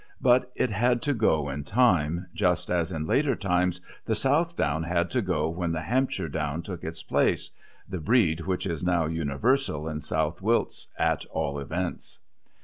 [0.19, 5.11] But it had to go in time, just as in later times the Southdown had
[5.11, 7.51] to go when the Hampshire Down took its place
[7.87, 12.17] the breed which is now universal, in South Wilts at all events.